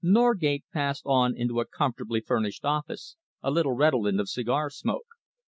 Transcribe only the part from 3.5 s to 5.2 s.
little redolent of cigar smoke.